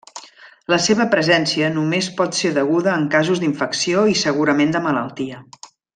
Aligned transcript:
La 0.73 0.77
seva 0.85 1.05
presència 1.11 1.67
només 1.75 2.09
pot 2.21 2.39
ser 2.39 2.51
deguda 2.55 2.95
en 3.03 3.07
casos 3.17 3.43
d'infecció 3.45 4.07
i 4.15 4.17
segurament 4.23 4.75
de 4.79 4.83
malaltia. 4.87 5.45